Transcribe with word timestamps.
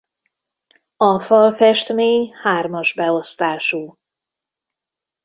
A 0.97 1.19
falfestmény 1.19 2.33
hármas 2.33 2.93
beosztású. 2.93 3.99